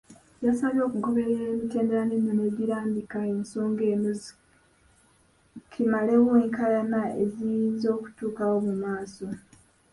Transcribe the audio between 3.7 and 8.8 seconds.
eno kimalewo enkaayana eziyinza okutuukawo mu